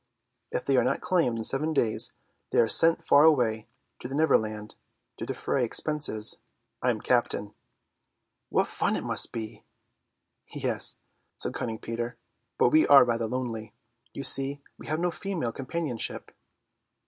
[0.51, 2.11] If they are not claimed in seven days
[2.49, 3.67] they are sent far away
[3.99, 4.73] to the Neverland
[5.17, 6.39] to defray expenses.
[6.81, 7.53] I'm captain."
[8.49, 9.63] "What fun it must be!"
[10.47, 10.97] "Yes,"
[11.37, 12.17] said cunning Peter,
[12.57, 13.75] "but we are rather lonely.
[14.11, 16.31] You see we have no female companionship."